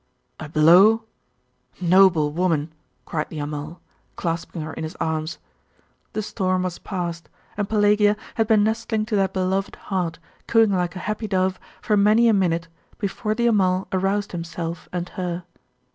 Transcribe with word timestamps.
'A 0.39 0.49
blow? 0.49 1.03
Noble 1.79 2.31
woman!' 2.31 2.73
cried 3.05 3.29
the 3.29 3.37
Amal, 3.37 3.79
clasping 4.15 4.63
her 4.63 4.73
in 4.73 4.83
his 4.83 4.95
arms. 4.95 5.37
The 6.13 6.23
storm 6.23 6.63
was 6.63 6.79
past; 6.79 7.29
and 7.55 7.69
Pelagia 7.69 8.17
had 8.33 8.47
been 8.47 8.63
nestling 8.63 9.05
to 9.05 9.15
that 9.17 9.31
beloved 9.31 9.75
heart, 9.75 10.17
cooing 10.47 10.71
like 10.71 10.95
a 10.95 11.05
happy 11.05 11.27
dove, 11.27 11.59
for 11.83 11.97
many 11.97 12.27
a 12.27 12.33
minute 12.33 12.67
before 12.97 13.35
the 13.35 13.45
Amal 13.45 13.87
aroused 13.93 14.31
himself 14.31 14.89
and 14.91 15.07
her.... 15.09 15.43